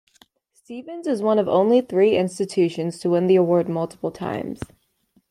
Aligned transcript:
Stevens 0.51 1.05
is 1.05 1.21
one 1.21 1.37
of 1.37 1.47
only 1.47 1.79
three 1.79 2.17
institutions 2.17 2.97
to 2.97 3.11
win 3.11 3.27
the 3.27 3.35
award 3.35 3.69
multiple 3.69 4.09
times. 4.09 4.59